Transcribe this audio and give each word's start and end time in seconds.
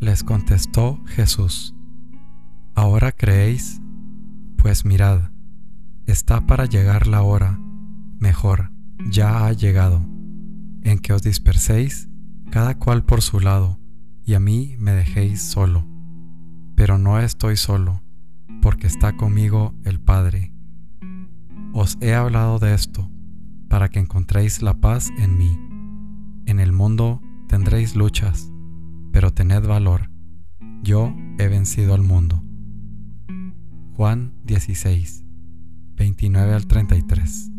Les 0.00 0.22
contestó 0.22 1.02
Jesús, 1.06 1.74
¿ahora 2.76 3.10
creéis? 3.10 3.82
Pues 4.56 4.84
mirad, 4.84 5.32
está 6.06 6.46
para 6.46 6.66
llegar 6.66 7.08
la 7.08 7.22
hora, 7.22 7.58
mejor, 8.20 8.70
ya 9.10 9.44
ha 9.44 9.52
llegado, 9.52 10.06
en 10.82 11.00
que 11.00 11.12
os 11.12 11.22
disperséis, 11.22 12.08
cada 12.52 12.78
cual 12.78 13.04
por 13.04 13.22
su 13.22 13.40
lado, 13.40 13.80
y 14.24 14.34
a 14.34 14.40
mí 14.40 14.76
me 14.78 14.92
dejéis 14.92 15.42
solo. 15.42 15.84
Pero 16.76 16.96
no 16.96 17.18
estoy 17.18 17.56
solo, 17.56 18.00
porque 18.62 18.86
está 18.86 19.16
conmigo 19.16 19.74
el 19.82 19.98
Padre. 19.98 20.52
Os 21.72 21.98
he 22.00 22.14
hablado 22.14 22.60
de 22.60 22.72
esto, 22.72 23.10
para 23.68 23.88
que 23.88 23.98
encontréis 23.98 24.62
la 24.62 24.74
paz 24.74 25.10
en 25.18 25.36
mí. 25.36 25.58
En 26.46 26.60
el 26.60 26.72
mundo 26.72 27.20
tendréis 27.48 27.96
luchas, 27.96 28.52
pero 29.18 29.32
tened 29.32 29.66
valor. 29.66 30.10
Yo 30.84 31.12
he 31.40 31.48
vencido 31.48 31.92
al 31.92 32.02
mundo. 32.02 32.40
Juan 33.96 34.32
16, 34.44 35.24
29 35.96 36.54
al 36.54 36.68
33. 36.68 37.50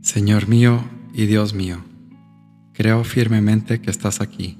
Señor 0.00 0.48
mío 0.48 0.82
y 1.14 1.26
Dios 1.26 1.54
mío, 1.54 1.84
creo 2.72 3.04
firmemente 3.04 3.80
que 3.80 3.92
estás 3.92 4.20
aquí, 4.20 4.58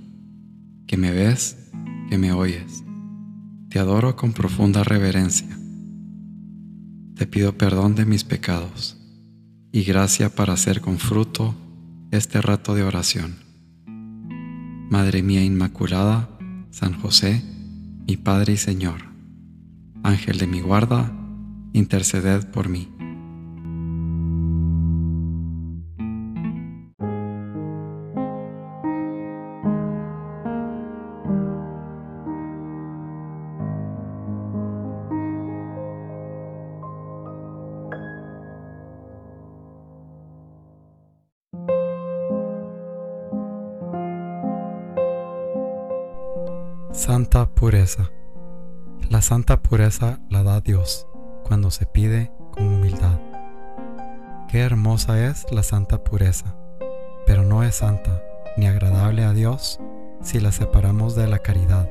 que 0.87 0.97
me 0.97 1.11
ves, 1.11 1.73
que 2.09 2.19
me 2.19 2.33
oyes. 2.33 2.85
Te 3.69 3.81
adoro 3.81 4.15
con 4.15 4.33
profunda 4.33 4.85
reverencia. 4.85 5.60
Te 7.17 7.27
pido 7.27 7.57
perdón 7.57 7.95
de 7.95 8.07
mis 8.07 8.25
pecados 8.25 8.97
y 9.73 9.83
gracia 9.85 10.35
para 10.35 10.55
hacer 10.55 10.81
con 10.81 10.99
fruto 10.99 11.55
este 12.11 12.41
rato 12.41 12.75
de 12.75 12.83
oración. 12.83 13.37
Madre 14.91 15.23
mía 15.23 15.45
Inmaculada, 15.45 16.29
San 16.71 16.95
José, 16.95 17.45
mi 18.07 18.17
Padre 18.17 18.55
y 18.55 18.57
Señor, 18.57 19.03
Ángel 20.03 20.39
de 20.39 20.47
mi 20.47 20.61
guarda, 20.61 21.13
interceded 21.73 22.47
por 22.51 22.69
mí. 22.69 22.89
Santa 46.93 47.47
pureza. 47.47 48.11
La 49.11 49.23
santa 49.23 49.63
pureza 49.63 50.19
la 50.29 50.43
da 50.43 50.61
Dios 50.61 51.07
cuando 51.45 51.71
se 51.71 51.87
pide 51.87 52.33
con 52.51 52.67
humildad. 52.67 53.21
Qué 54.49 54.59
hermosa 54.59 55.25
es 55.25 55.47
la 55.53 55.63
santa 55.63 56.03
pureza, 56.03 56.57
pero 57.27 57.45
no 57.45 57.63
es 57.63 57.77
santa 57.77 58.21
ni 58.57 58.67
agradable 58.67 59.23
a 59.23 59.33
Dios 59.33 59.79
si 60.21 60.41
la 60.41 60.51
separamos 60.51 61.15
de 61.15 61.29
la 61.29 61.39
caridad. 61.39 61.89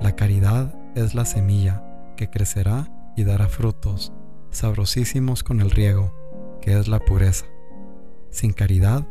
La 0.00 0.12
caridad 0.12 0.72
es 0.94 1.16
la 1.16 1.24
semilla 1.24 1.82
que 2.16 2.30
crecerá 2.30 2.86
y 3.16 3.24
dará 3.24 3.48
frutos 3.48 4.12
sabrosísimos 4.50 5.42
con 5.42 5.60
el 5.60 5.72
riego, 5.72 6.14
que 6.60 6.78
es 6.78 6.86
la 6.86 7.00
pureza. 7.00 7.46
Sin 8.30 8.52
caridad, 8.52 9.08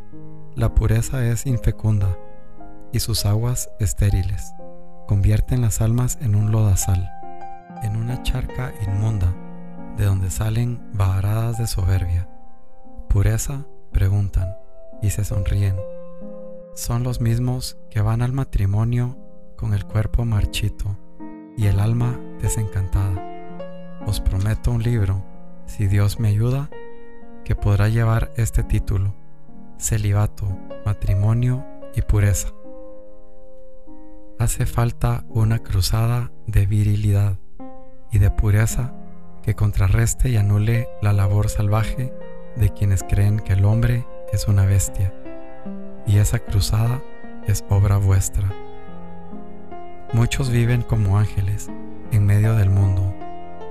la 0.54 0.74
pureza 0.74 1.26
es 1.26 1.44
infecunda 1.44 2.18
y 2.90 3.00
sus 3.00 3.26
aguas 3.26 3.68
estériles 3.78 4.54
convierten 5.06 5.60
las 5.60 5.80
almas 5.80 6.18
en 6.20 6.34
un 6.34 6.50
lodazal, 6.50 7.10
en 7.82 7.96
una 7.96 8.22
charca 8.22 8.72
inmunda, 8.86 9.34
de 9.96 10.04
donde 10.04 10.30
salen 10.30 10.80
baharadas 10.92 11.58
de 11.58 11.66
soberbia. 11.66 12.28
Pureza, 13.08 13.64
preguntan, 13.92 14.56
y 15.02 15.10
se 15.10 15.24
sonríen. 15.24 15.76
Son 16.74 17.04
los 17.04 17.20
mismos 17.20 17.78
que 17.90 18.00
van 18.00 18.22
al 18.22 18.32
matrimonio 18.32 19.16
con 19.56 19.74
el 19.74 19.84
cuerpo 19.84 20.24
marchito 20.24 20.96
y 21.56 21.66
el 21.66 21.78
alma 21.78 22.18
desencantada. 22.40 24.00
Os 24.06 24.20
prometo 24.20 24.72
un 24.72 24.82
libro, 24.82 25.22
si 25.66 25.86
Dios 25.86 26.18
me 26.18 26.28
ayuda, 26.28 26.70
que 27.44 27.54
podrá 27.54 27.88
llevar 27.88 28.32
este 28.36 28.64
título, 28.64 29.14
Celibato, 29.78 30.46
Matrimonio 30.84 31.64
y 31.94 32.02
Pureza 32.02 32.48
hace 34.44 34.66
falta 34.66 35.24
una 35.30 35.60
cruzada 35.60 36.30
de 36.46 36.66
virilidad 36.66 37.38
y 38.12 38.18
de 38.18 38.30
pureza 38.30 38.94
que 39.42 39.54
contrarreste 39.54 40.28
y 40.28 40.36
anule 40.36 40.86
la 41.00 41.14
labor 41.14 41.48
salvaje 41.48 42.12
de 42.54 42.68
quienes 42.68 43.02
creen 43.02 43.40
que 43.40 43.54
el 43.54 43.64
hombre 43.64 44.06
es 44.34 44.46
una 44.46 44.66
bestia, 44.66 45.14
y 46.06 46.18
esa 46.18 46.40
cruzada 46.40 47.02
es 47.46 47.64
obra 47.70 47.96
vuestra. 47.96 48.52
Muchos 50.12 50.50
viven 50.50 50.82
como 50.82 51.18
ángeles 51.18 51.70
en 52.12 52.26
medio 52.26 52.54
del 52.54 52.68
mundo. 52.68 53.14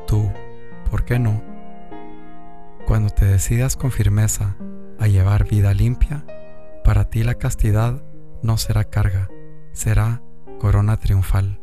Tú, 0.07 0.31
¿por 0.89 1.05
qué 1.05 1.19
no? 1.19 1.43
Cuando 2.87 3.11
te 3.11 3.25
decidas 3.25 3.75
con 3.75 3.91
firmeza 3.91 4.57
a 4.99 5.05
llevar 5.07 5.47
vida 5.47 5.71
limpia, 5.75 6.25
para 6.83 7.11
ti 7.11 7.23
la 7.23 7.35
castidad 7.35 8.03
no 8.41 8.57
será 8.57 8.85
carga, 8.85 9.29
será 9.71 10.23
corona 10.63 10.95
triunfal. 10.95 11.59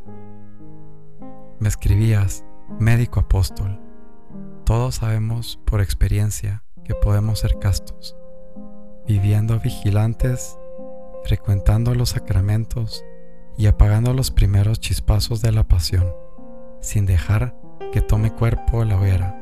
Me 1.59 1.71
escribías, 1.71 2.45
médico 2.79 3.21
apóstol. 3.21 3.81
Todos 4.67 4.97
sabemos 4.97 5.59
por 5.65 5.81
experiencia 5.81 6.65
que 6.85 6.95
podemos 6.95 7.39
ser 7.39 7.59
castos, 7.59 8.15
viviendo 9.07 9.59
vigilantes, 9.59 10.59
frecuentando 11.25 11.95
los 11.95 12.11
sacramentos 12.11 13.03
y 13.57 13.69
apagando 13.69 14.13
los 14.13 14.31
primeros 14.31 14.81
chispazos 14.81 15.41
de 15.41 15.53
la 15.53 15.67
pasión, 15.67 16.15
sin 16.83 17.07
dejar 17.07 17.57
que 17.93 18.03
tome 18.03 18.31
cuerpo 18.31 18.85
la 18.85 18.99
hoguera. 18.99 19.35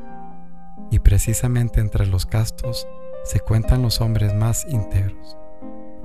Y 0.89 0.99
precisamente 0.99 1.81
entre 1.81 2.07
los 2.07 2.25
castos 2.25 2.87
se 3.25 3.41
cuentan 3.41 3.81
los 3.81 3.99
hombres 3.99 4.33
más 4.33 4.65
íntegros, 4.69 5.35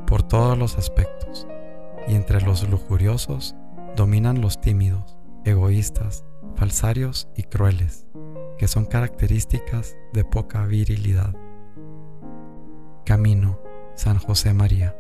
por 0.08 0.24
todos 0.24 0.58
los 0.58 0.76
aspectos 0.76 1.46
y 2.06 2.14
entre 2.14 2.40
los 2.40 2.68
lujuriosos 2.68 3.54
dominan 3.96 4.40
los 4.40 4.60
tímidos, 4.60 5.18
egoístas, 5.44 6.24
falsarios 6.56 7.28
y 7.36 7.44
crueles, 7.44 8.06
que 8.58 8.68
son 8.68 8.84
características 8.84 9.96
de 10.12 10.24
poca 10.24 10.64
virilidad. 10.66 11.34
Camino, 13.04 13.60
San 13.94 14.18
José 14.18 14.54
María. 14.54 14.96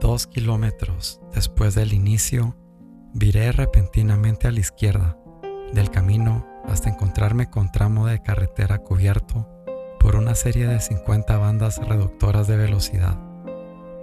Dos 0.00 0.26
kilómetros 0.26 1.20
después 1.32 1.74
del 1.74 1.92
inicio, 1.92 2.56
viré 3.14 3.52
repentinamente 3.52 4.48
a 4.48 4.52
la 4.52 4.60
izquierda 4.60 5.16
del 5.72 5.90
camino 5.90 6.53
hasta 6.68 6.90
encontrarme 6.90 7.50
con 7.50 7.70
tramo 7.70 8.06
de 8.06 8.22
carretera 8.22 8.78
cubierto 8.78 9.48
por 10.00 10.16
una 10.16 10.34
serie 10.34 10.66
de 10.66 10.80
50 10.80 11.36
bandas 11.38 11.78
reductoras 11.78 12.46
de 12.46 12.56
velocidad, 12.56 13.18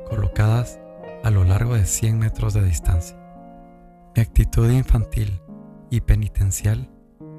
colocadas 0.09 0.79
a 1.23 1.29
lo 1.29 1.43
largo 1.43 1.75
de 1.75 1.85
100 1.85 2.17
metros 2.17 2.53
de 2.53 2.63
distancia. 2.63 3.17
Mi 4.15 4.21
actitud 4.21 4.69
infantil 4.69 5.41
y 5.89 6.01
penitencial 6.01 6.89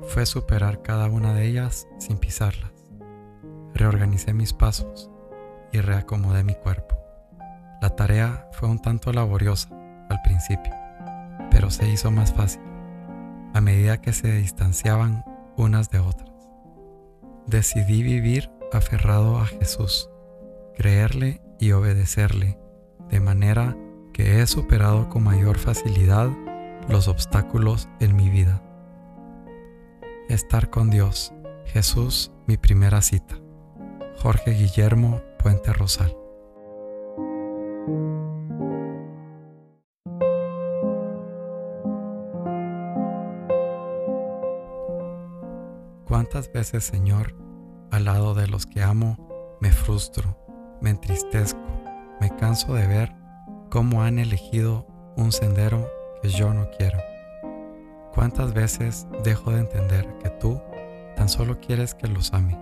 fue 0.09 0.27
superar 0.27 0.83
cada 0.83 1.07
una 1.07 1.35
de 1.35 1.47
ellas 1.47 1.87
sin 1.99 2.19
pisarlas. 2.19 2.73
Reorganicé 3.75 4.33
mis 4.33 4.53
pasos 4.53 5.11
y 5.73 5.81
reacomodé 5.81 6.45
mi 6.45 6.55
cuerpo. 6.55 6.97
La 7.81 7.91
tarea 7.91 8.49
fue 8.53 8.69
un 8.69 8.81
tanto 8.81 9.13
laboriosa 9.13 9.69
al 10.09 10.21
principio, 10.23 10.73
pero 11.51 11.71
se 11.71 11.89
hizo 11.89 12.11
más 12.11 12.33
fácil 12.33 12.63
a 13.55 13.61
medida 13.61 14.01
que 14.01 14.13
se 14.13 14.33
distanciaban 14.33 15.25
unas 15.57 15.91
de 15.91 15.99
otras. 15.99 16.31
Decidí 17.47 18.03
vivir 18.03 18.51
aferrado 18.73 19.39
a 19.39 19.47
Jesús, 19.47 20.09
creerle 20.77 21.43
y 21.59 21.73
obedecerle, 21.73 22.59
de 23.11 23.21
manera 23.21 23.77
que 24.13 24.41
he 24.41 24.47
superado 24.47 25.09
con 25.09 25.25
mayor 25.25 25.59
facilidad 25.59 26.31
los 26.89 27.09
obstáculos 27.09 27.89
en 28.01 28.17
mi 28.17 28.31
vida. 28.31 28.63
Estar 30.29 30.71
con 30.71 30.91
Dios, 30.91 31.33
Jesús, 31.67 32.33
mi 32.47 32.57
primera 32.57 33.03
cita. 33.03 33.37
Jorge 34.19 34.53
Guillermo 34.53 35.21
Puente 35.39 35.73
Rosal. 35.73 36.22
¿Cuántas 46.32 46.50
veces, 46.55 46.84
Señor, 46.84 47.37
al 47.90 48.06
lado 48.06 48.32
de 48.32 48.46
los 48.46 48.64
que 48.64 48.82
amo, 48.82 49.58
me 49.61 49.70
frustro, 49.70 50.34
me 50.81 50.88
entristezco, 50.88 51.61
me 52.23 52.34
canso 52.37 52.73
de 52.73 52.87
ver 52.87 53.12
cómo 53.69 54.02
han 54.02 54.19
elegido 54.19 54.87
un 55.14 55.31
sendero 55.31 55.90
que 56.23 56.31
yo 56.31 56.55
no 56.55 56.70
quiero? 56.79 56.99
¿Cuántas 58.14 58.55
veces 58.55 59.06
dejo 59.23 59.50
de 59.50 59.61
entender 59.61 60.08
que 60.23 60.31
tú 60.31 60.58
tan 61.17 61.29
solo 61.29 61.61
quieres 61.61 61.94
que 61.94 62.08
los 62.08 62.32
ame, 62.32 62.58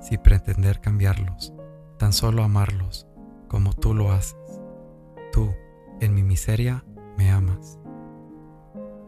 sin 0.00 0.22
pretender 0.22 0.80
cambiarlos, 0.80 1.52
tan 1.98 2.14
solo 2.14 2.42
amarlos 2.42 3.06
como 3.48 3.74
tú 3.74 3.92
lo 3.92 4.12
haces? 4.12 4.62
Tú, 5.30 5.54
en 6.00 6.14
mi 6.14 6.22
miseria, 6.22 6.86
me 7.18 7.30
amas. 7.30 7.78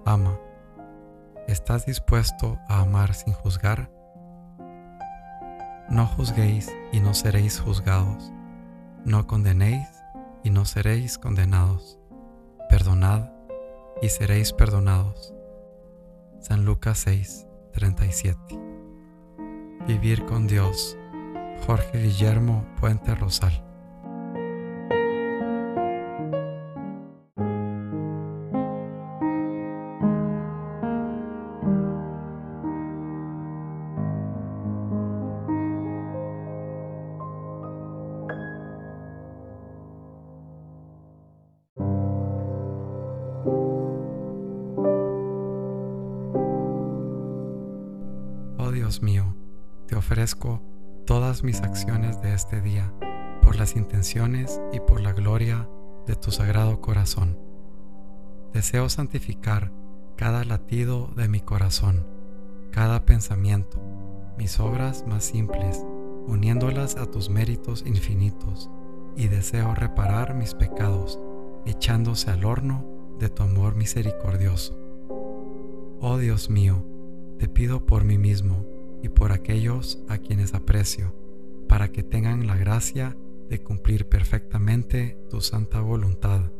Ama. 0.04 0.38
¿Estás 1.48 1.86
dispuesto 1.86 2.58
a 2.68 2.80
amar 2.80 3.14
sin 3.14 3.32
juzgar? 3.32 4.01
No 5.92 6.06
juzguéis 6.06 6.74
y 6.90 7.00
no 7.00 7.12
seréis 7.12 7.60
juzgados. 7.60 8.32
No 9.04 9.26
condenéis 9.26 9.86
y 10.42 10.48
no 10.48 10.64
seréis 10.64 11.18
condenados. 11.18 11.98
Perdonad 12.70 13.28
y 14.00 14.08
seréis 14.08 14.54
perdonados. 14.54 15.34
San 16.40 16.64
Lucas 16.64 16.96
6, 17.00 17.46
37. 17.74 18.38
Vivir 19.86 20.24
con 20.24 20.46
Dios. 20.46 20.96
Jorge 21.66 22.02
Guillermo 22.02 22.64
Puente 22.80 23.14
Rosal. 23.14 23.62
Dios 48.92 49.02
mío, 49.02 49.34
te 49.86 49.96
ofrezco 49.96 50.60
todas 51.06 51.42
mis 51.44 51.62
acciones 51.62 52.20
de 52.20 52.34
este 52.34 52.60
día 52.60 52.92
por 53.40 53.56
las 53.56 53.74
intenciones 53.74 54.60
y 54.70 54.80
por 54.80 55.00
la 55.00 55.14
gloria 55.14 55.66
de 56.06 56.14
tu 56.14 56.30
sagrado 56.30 56.82
corazón. 56.82 57.38
Deseo 58.52 58.90
santificar 58.90 59.72
cada 60.18 60.44
latido 60.44 61.08
de 61.16 61.26
mi 61.26 61.40
corazón, 61.40 62.06
cada 62.70 63.06
pensamiento, 63.06 63.80
mis 64.36 64.60
obras 64.60 65.06
más 65.06 65.24
simples, 65.24 65.82
uniéndolas 66.26 66.96
a 66.96 67.06
tus 67.06 67.30
méritos 67.30 67.84
infinitos, 67.86 68.68
y 69.16 69.28
deseo 69.28 69.74
reparar 69.74 70.34
mis 70.34 70.52
pecados, 70.52 71.18
echándose 71.64 72.30
al 72.30 72.44
horno 72.44 72.84
de 73.18 73.30
tu 73.30 73.42
amor 73.42 73.74
misericordioso. 73.74 74.78
Oh 75.98 76.18
Dios 76.18 76.50
mío, 76.50 76.84
te 77.38 77.48
pido 77.48 77.86
por 77.86 78.04
mí 78.04 78.18
mismo 78.18 78.66
y 79.02 79.08
por 79.08 79.32
aquellos 79.32 79.98
a 80.08 80.18
quienes 80.18 80.54
aprecio, 80.54 81.14
para 81.68 81.88
que 81.88 82.02
tengan 82.02 82.46
la 82.46 82.56
gracia 82.56 83.16
de 83.48 83.62
cumplir 83.62 84.08
perfectamente 84.08 85.18
tu 85.28 85.40
santa 85.40 85.80
voluntad, 85.80 86.50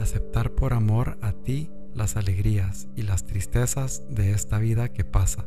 aceptar 0.00 0.52
por 0.52 0.72
amor 0.72 1.18
a 1.20 1.32
ti 1.32 1.70
las 1.94 2.16
alegrías 2.16 2.88
y 2.96 3.02
las 3.02 3.24
tristezas 3.24 4.04
de 4.08 4.32
esta 4.32 4.58
vida 4.58 4.92
que 4.92 5.04
pasa, 5.04 5.46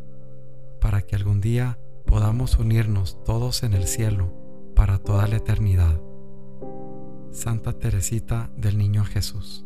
para 0.79 1.01
que 1.01 1.15
algún 1.15 1.41
día 1.41 1.79
podamos 2.05 2.57
unirnos 2.59 3.23
todos 3.23 3.63
en 3.63 3.73
el 3.73 3.85
cielo 3.85 4.33
para 4.75 4.97
toda 4.97 5.27
la 5.27 5.37
eternidad. 5.37 6.01
Santa 7.31 7.73
Teresita 7.73 8.51
del 8.57 8.77
Niño 8.77 9.05
Jesús. 9.05 9.65